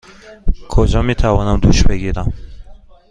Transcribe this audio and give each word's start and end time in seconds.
کجا 0.69 1.01
می 1.01 1.15
توانم 1.15 1.59
دوش 1.59 1.83
بگیرم؟ 1.83 2.33